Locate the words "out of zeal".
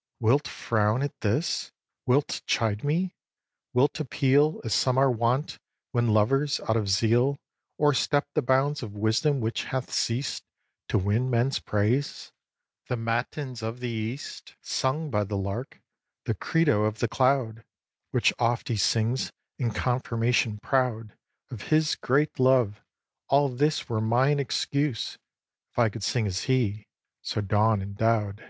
6.66-7.38